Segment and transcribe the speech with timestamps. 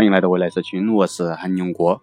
[0.00, 2.00] 欢迎来到未来社群，我是韩永国。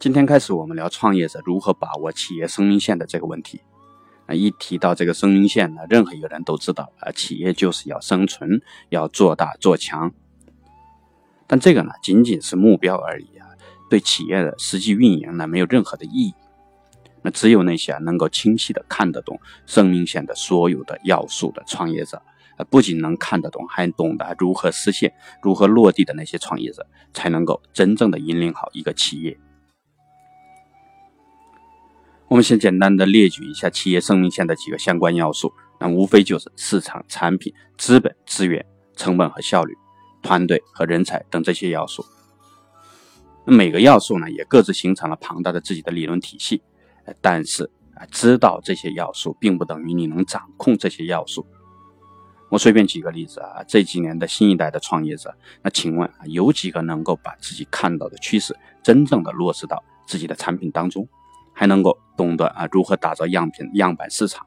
[0.00, 3.60] 今天开始，我们聊创业者如何把握企业生命线的这个问题。
[4.26, 10.12] 啊，一提到这个生命线呢，任何一个人都知道啊，企业就是要生存，要做大做强。
[11.46, 13.46] 但这个呢，仅仅是目标而已啊，
[13.88, 16.34] 对企业的实际运营呢，没有任何的意义。
[17.22, 22.20] 那只有那些能够清晰的看得懂生命线的所有的要素的创业者。
[22.70, 29.38] 不仅能看得懂，还懂得如何实现、如何落地的那些创业者，才能够真正的引领好一个企业。
[32.28, 38.64] 我们先简单的列举一下企业生命线的几个相关要素，那无非就是市场、产品、资本、资源、
[38.96, 39.74] 成本和效率、
[40.22, 42.02] 团队和人才等这些要素。
[43.44, 46.62] 那每个要素呢，也各自形成了庞大的自己的理论体系。
[47.20, 51.44] 但是啊，知道这些要素，并不等于你能掌控这些要素。
[52.52, 61.08] 我随便举个例子啊，这几年的新一代的创业者，那请问啊，有几个能够把自己看到的趋势真正的落实到自己的产品当中，
[61.54, 64.46] 还能够懂得啊如何打造样品样板市场？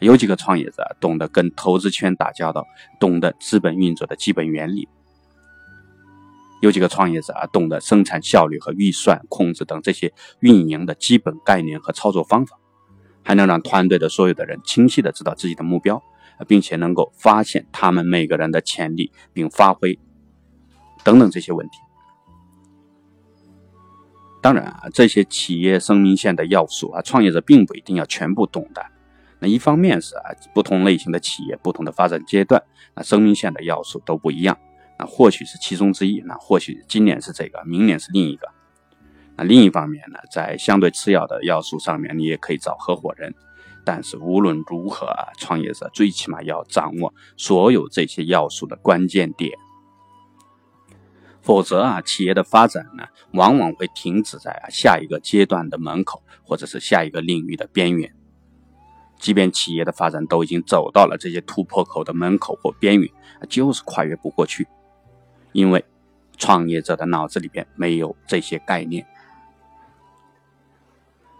[0.00, 2.66] 有几个创业者懂得跟投资圈打交道，
[2.98, 4.88] 懂得资本运作的基本原理？
[6.62, 12.58] 有几个创业者啊懂得生产效率和预算控制等这些运营的基本概念和操作方法，
[13.22, 16.02] 还能让团队的所有的人清晰的知道自己的目标？
[16.44, 19.98] 并且能够发现他们每个人的潜力并发挥
[21.04, 21.78] 等等这些问题。
[24.42, 28.84] 当然啊，这些企业生命线的要素啊，创业者并不一定要全部懂的。
[29.40, 32.62] 那一方面是啊，不同类型的企业、不同的发展阶段，
[32.94, 34.56] 那生命线的要素都不一样。
[34.98, 38.48] 那或许是其中之一，那或许今年是这个，明年是另一个。
[39.36, 43.34] 那另一方面呢，在相对次要的要素上面，你也可以找合伙人。
[43.86, 49.56] 但是无论如何啊，创业者最起码要掌握所有这些要素的关键点，
[51.40, 58.12] 否则啊，企业的发展呢，往往会停止在啊下一个阶段的门口，或者是下一个领域的边缘。
[59.20, 63.08] 即便企业的发展都已经走到了这些突破口的门口或边缘，
[63.48, 64.66] 就是跨越不过去，
[65.52, 65.84] 因为
[66.36, 69.06] 创业者的脑子里边没有这些概念。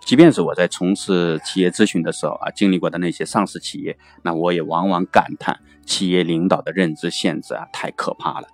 [0.07, 8.47] 即便是我在从事企业咨询的时候啊，经历过的那些上市企业，那我也往往感叹企业领导的认知限制啊，太可怕了。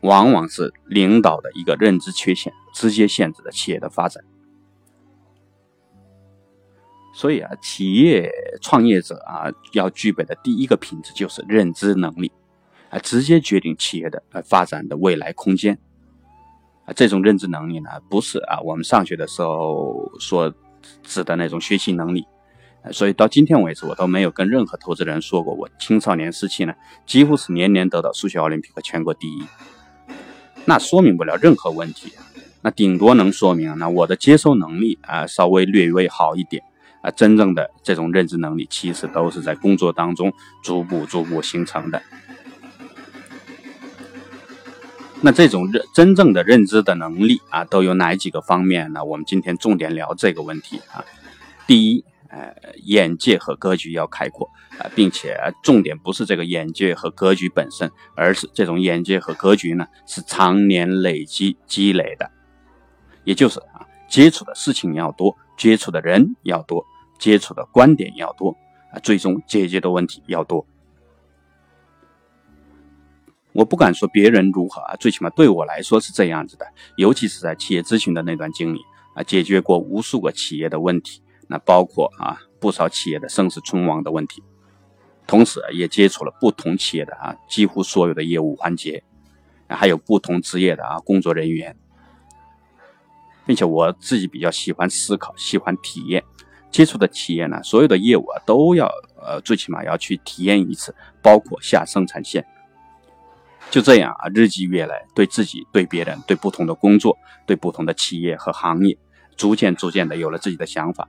[0.00, 4.24] 往往是领导的一个认知缺陷，直接限制了企业的发展。
[7.12, 8.32] 所以啊，企业
[8.62, 12.32] 创业者啊，要具备的第一个品质就是认知能力
[12.88, 15.78] 啊，直接决定企业的呃发展的未来空间
[16.86, 16.94] 啊。
[16.94, 20.50] 这种认知能力呢，不是啊我们上学的时候说。
[21.02, 22.26] 指的那种学习能力，
[22.92, 26.74] 所以到今天为止，我都没有跟任何投资人说过，我青少年时期呢，
[27.06, 29.44] 几乎是年年得到数学奥林匹克全国第一。
[30.64, 32.12] 那说明不了任何问题，
[32.62, 36.62] 那顶多能说明那我的接收能力啊稍微略微好一点
[37.02, 40.32] 啊，真正的这种认知能力，其实都是在工作当中
[40.64, 42.02] 逐步逐步形成的。
[45.26, 49.04] 那这种认真正的认知的能力啊，都有哪几个方面呢？
[49.04, 51.04] 我们今天重点聊这个问题啊。
[51.66, 52.54] 第一，呃，
[52.84, 54.48] 眼界和格局要开阔
[54.78, 62.30] 啊，并且重点不是这个眼界和格局本身，而是这种眼界和格局呢是常年累积积累的，
[63.24, 66.84] 也就是啊，接触的事情要多，接触的人要多，
[67.18, 68.56] 接触的观点要多
[68.92, 70.64] 啊，最终解决的问题要多。
[73.56, 76.66] 我不敢说别人如何啊，最起码对我来说是这样子的。
[76.96, 78.80] 尤其是在企业咨询的那段经历
[79.14, 84.42] 啊，解决过无数个企业的问题，那包括啊不少企业的生死存亡的问题，
[85.26, 89.02] 同时也接触了不同企业的啊几乎所有的业务环节，
[89.68, 91.74] 还有不同职业的啊工作人员，
[93.46, 96.22] 并且我自己比较喜欢思考，喜欢体验，
[96.70, 98.86] 接触的企业呢，所有的业务啊都要
[99.18, 102.46] 呃最起码要去体验一次，包括下生产线。
[103.68, 108.96] 就这样啊，日积月累，对自己、对别人、对不同的工作、对不同的企业和行业，
[109.36, 111.08] 逐渐逐渐的有了自己的想法。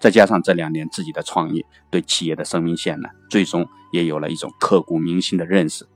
[0.00, 5.86] 再加上这两年自己的创业，对企业的生命线呢，最终也有了一种刻骨铭心的认识。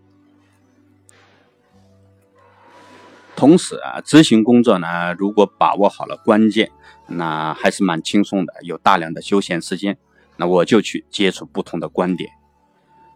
[3.35, 6.71] 同时啊，执行工作呢，如果把握好了关键，
[7.07, 9.99] 那还是蛮轻松的，有大量的休闲时间，
[10.37, 12.31] 那我就去接触不同的观点，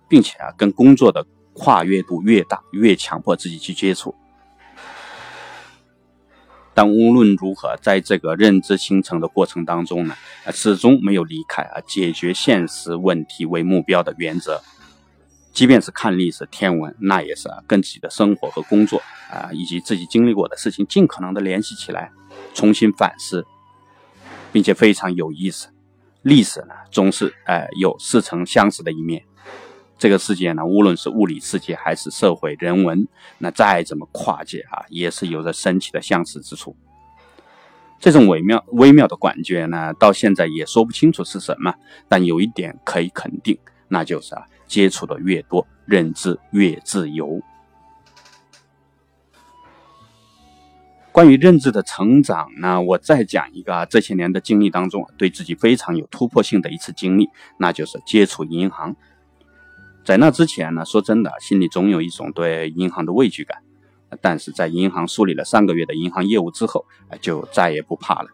[0.08, 1.24] 并且啊，跟工作的。
[1.52, 4.14] 跨越度越大，越强迫自己去接触。
[6.74, 10.16] 但无论如何，在这个认知形成的过程当中呢，
[10.52, 14.62] 始终没有离开啊解决现实问题为目标的原则。
[15.52, 22.10] 即便是看历史天文，那也是啊，跟自己的生活和工作啊，以及自己经历过的事情，尽可能的联系起来，
[22.54, 23.44] 重新反思，
[24.50, 25.68] 并且非常有意思。
[26.22, 29.22] 历史呢，总是哎有似曾相识的一面。
[29.98, 33.06] 这个世界呢，无论是物理世界还是社会人文，
[33.38, 36.76] 那再怎么跨界啊，也是有着神奇的相似之处。
[38.00, 41.74] 这种微妙微妙的感觉呢，到现在也说不清楚是什么，
[42.08, 43.58] 但有一点可以肯定，
[43.88, 44.46] 那就是啊。
[44.66, 47.42] 接触的越多，认知越自由。
[51.12, 57.28] 关于认知的成长呢，我再讲一个啊，这些年的经历当中，对自己非常有突破性的一次经历，
[57.58, 58.96] 那就是接触银行。
[60.04, 63.58] 在那之前呢，说真的，心里总有一种对银行的畏惧感。
[64.20, 66.84] 但是在银行梳理了上个月的银行业务之后，
[67.20, 68.28] 就再也不怕了。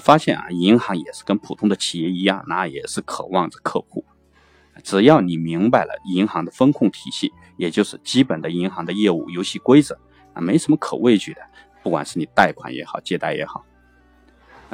[0.00, 4.04] 发现啊，银行也是跟普通的企业一样，那也是渴望着客户。
[4.82, 9.98] 只要你明白了银行的风控体系，也就是基本的银行的业务游戏规则，
[10.34, 11.40] 啊，没什么可畏惧的。
[11.82, 13.64] 不管是你贷款也好，借贷也好，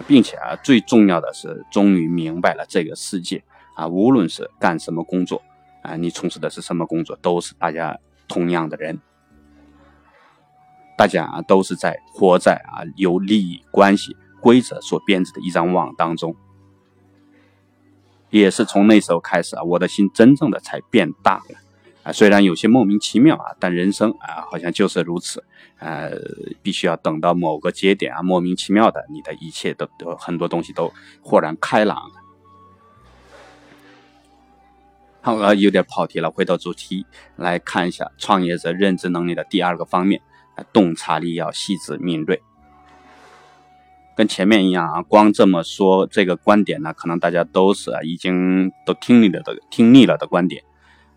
[0.06, 3.44] 并且啊，最重要的是，终于明白了这个世界
[3.76, 5.42] 啊，无论是干什么工作
[5.82, 7.98] 啊，你从事的是什么工作，都是大家
[8.28, 9.00] 同样的人，
[10.96, 16.34] 大家，都是在活在啊由利益关系规则所编织的一张网当中。
[18.30, 21.58] 也是从那时候开始啊，我的心真正的才变大了
[22.02, 22.12] 啊。
[22.12, 25.44] 虽然有些莫名其妙啊，但人生啊，好像就是如此。
[25.78, 26.12] 呃，
[26.62, 32.21] 必须要等到某个节点啊，莫名其妙的，你的一切都都很多东西都豁然开朗了。
[35.24, 40.20] 好，有点跑题了，回到主题来看一下创业者认知能力的第二个方面，
[40.72, 42.42] 洞察力要细致敏锐。
[44.16, 50.64] 跟前面一样啊，光这么说这个观点呢，可能大家都是啊已经都听腻了的听腻了的观点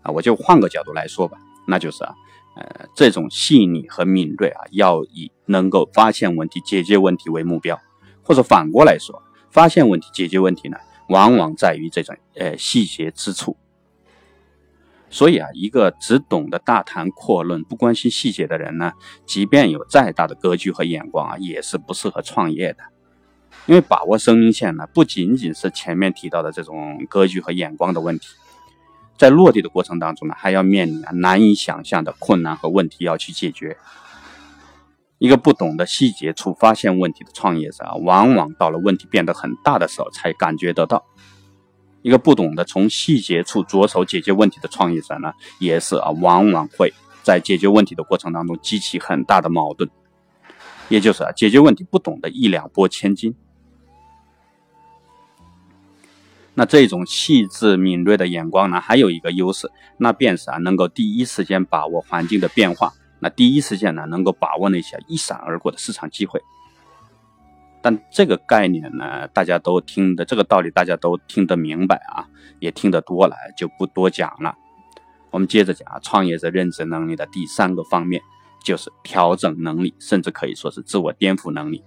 [0.02, 1.36] 啊，我就换个角度来说吧，
[1.66, 2.14] 那就是啊，
[2.54, 7.76] 呃，这种细腻和敏锐啊，要以能够发现问题、解决问题为目标，
[8.22, 9.20] 或者反过来说，
[9.50, 10.76] 发现问题、解决问题呢，
[11.08, 13.56] 往往在于这种呃细节之处。
[15.08, 18.92] 所以啊，一个只懂得大谈阔论、不关心细节的人呢，
[19.24, 22.78] 即便有再大的格局和眼光啊，也是不适合创业的。
[23.66, 28.26] 因为把握生命线呢，不仅仅是前面提到的这种格局和眼光的问题，
[29.16, 33.76] 在落地的过程当中呢，还要面临难以想象的困难和问题要去解决。
[35.18, 41.04] 一个不懂得细节处发现问题的创业者啊，往往到了问题变得很大的时候才感觉得到。
[42.06, 46.94] 一个不懂得从细节处着手解决问题的创业者呢，也是啊，往往会
[47.24, 49.90] 在解决问题的过程当中激起很大的矛盾，
[50.88, 53.34] 也就是啊，解决问题不懂得一两拨千斤。
[56.54, 59.68] 那这种细致敏锐的眼光呢，还有一个优势，
[59.98, 66.40] 那便是啊，能够第一时间把握环境的变化，那第一时间呢，能够把握那些一闪而过的市场机会。
[67.82, 72.26] 但这个概念呢，大家都听的这个道理，大家都听得明白啊，
[72.58, 74.56] 也听得多了，就不多讲了。
[75.30, 78.22] 我们接着讲啊创业者认知能力的第三个方面，
[78.64, 81.84] 就是调整能力，甚至可以说是自我颠覆能力。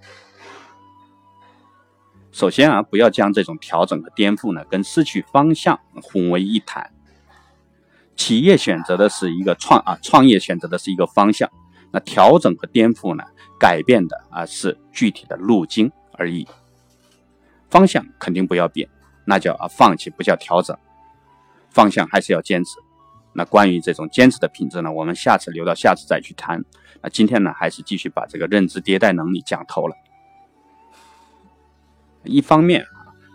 [2.32, 6.92] 首先啊，不要将这种调整和颠覆呢，跟失去方向混为一谈。
[8.14, 11.50] 企业选择的是一个创啊，创业选择的是一个方向，
[11.92, 13.24] 那调整和颠覆呢？
[13.58, 16.48] 改变的啊是具体的路径而已，
[17.68, 18.88] 方向肯定不要变，
[19.26, 20.76] 那叫啊放弃，不叫调整，
[21.68, 22.78] 方向还是要坚持。
[23.34, 26.64] 那关于这种坚持的品质呢，我们下次留到下次再去谈。
[27.02, 29.94] 那今天呢，还是继续把这个认知迭代能力讲透了。
[32.24, 32.86] 一方面，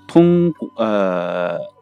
[0.07, 1.74] 通过呃。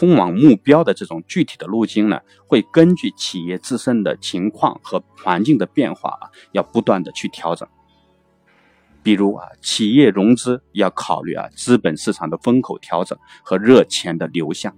[0.00, 7.68] 通往目标的这种具体的路径呢，会根据企业自身的情况和环境的变化啊，要不断的去调整。
[9.02, 14.74] 比如啊，企业融资要考虑啊资本市场的风口调整和热钱的流向。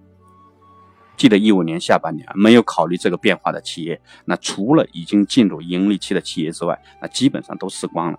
[1.16, 8.18] 记得一五年下半年啊没有考虑这个变化的企业，那除了已经进入盈利期的企业之外，那基本上都死光了。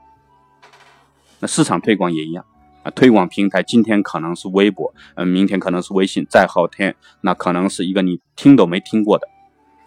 [1.42, 2.46] 那市场推广也一样。
[2.84, 9.28] 啊，推广平台今天可能是微博，嗯，明天可能是微信，再后天那可能是一个你听都没听过的。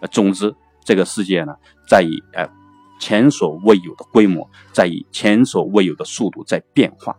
[0.00, 1.54] 呃，总之，这个世界呢，
[1.88, 2.48] 在以呃
[2.98, 7.16] 前所未有的规模，在以前所未有的速度在变化。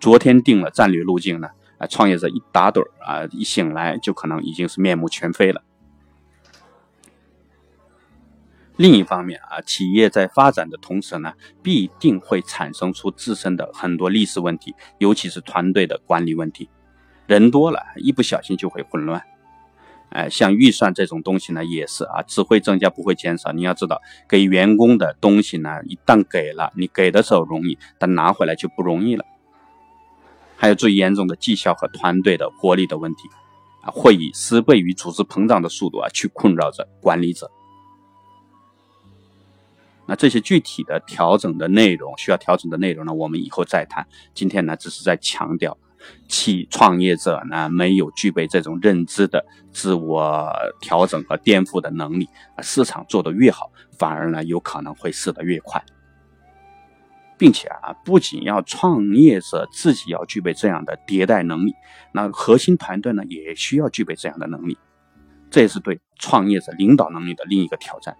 [0.00, 1.48] 昨天定了战略路径呢，
[1.78, 5.62] 啊，创业者一打盹儿啊，一醒来就可能已经是面目全非了。
[8.82, 16.68] 另一方面啊，企业在发展的同时呢，必定会产生出自身的很多历史问题，尤其是团队的管理问题。
[17.28, 19.22] 人多了，一不小心就会混乱。
[20.08, 23.52] 哎，像预算这种东西呢，也是啊，只会增加不会减少。
[23.52, 29.24] 你要知道，给员工的东西呢，一旦给了，你给的时候容易，但拿回来就不容易了。
[30.56, 33.28] 还有最严重的绩效和团队的活力的问题
[33.84, 37.48] 啊，会以十倍于组织膨胀的速度啊，去困扰着管理者。
[40.06, 44.06] 那这些具体的调整的内容，需要调整的内容呢，我们以后再谈。
[44.34, 45.76] 今天呢，只是在强调。
[46.26, 52.28] 其创业者呢，没有具备这种认知的自我调整和颠覆的能力，
[52.60, 55.80] 市场做得越好，反而呢有可能会死得越快，
[57.38, 61.72] 并且啊，不仅要创业者自己要具备这样的迭代能力，
[62.12, 64.76] 那核心团队呢也需要具备这样的能力，
[65.52, 68.16] 这也是对创业者领导能力的另一个挑战，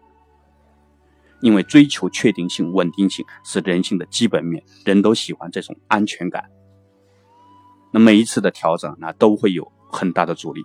[1.43, 6.49] 因为追求确定性、稳定性是人性的基本面，人都喜欢这种安全感。
[7.93, 10.65] 那每一次的调整，那都会有很大的阻力。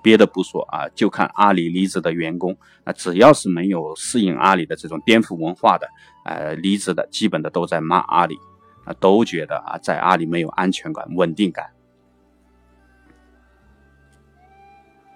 [0.00, 5.88] 别的不说啊，就看阿里离职的员工，那只要是没有适应阿里的这种颠覆文化的，
[6.24, 8.38] 呃，离职的基本的都在骂阿里，
[8.84, 11.70] 啊，都觉得啊，在阿里没有安全感、稳定感。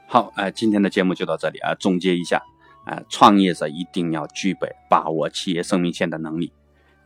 [0.09, 2.43] 好，呃，今天的节目就到这里啊，总结一下，
[2.85, 6.53] 啊，创业者一定要具备把握企业生命线的能力，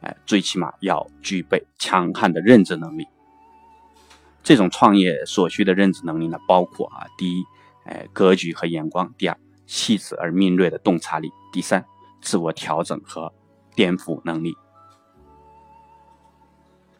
[0.00, 3.06] 哎，最起码要具备强悍的认知能力。
[4.42, 7.44] 这种创业所需的认知能力呢，包括啊，第一，
[7.84, 11.84] 哎，格局和眼光；第二，细致而敏锐的洞察力；第三，
[12.22, 13.32] 自我调整和
[13.74, 14.54] 颠覆能力。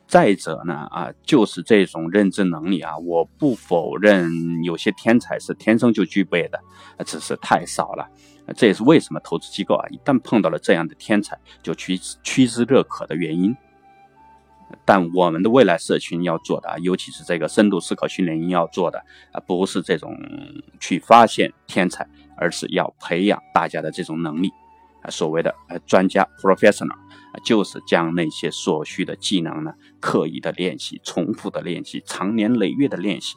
[0.07, 6.61] 再者呢，啊，就是这种认知能力啊，我不否认有些天才是天生就具备的，
[7.05, 8.09] 只是太少了。
[8.55, 13.57] 这也是为什么投资机构啊，一旦碰到了这样的天才，就趋趋之若鹜的原因。
[14.85, 19.01] 但我们的未来社群要做的啊，尤其是这个深度思考训练营要做的
[19.33, 20.17] 啊，不是这种
[20.79, 24.53] 去发现天才，而是要培养大家的这种能力。
[25.11, 26.97] 所谓的呃专家 professional，
[27.45, 33.37] 就是将那些所需的技能呢，刻意的练习、重复的练习、长年累月的练习。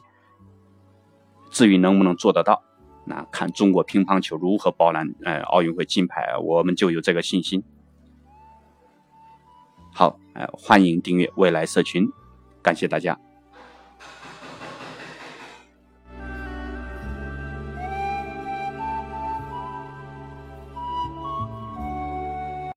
[1.50, 2.62] 至于能不能做得到，
[3.04, 7.62] 那看中国乒乓球如何包揽呃奥运会金牌，我们就有这个信心。
[9.92, 12.08] 好，呃，欢迎订阅未来社群，
[12.62, 13.18] 感谢大家。